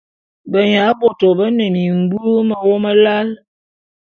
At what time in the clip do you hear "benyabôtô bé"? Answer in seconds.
0.51-1.45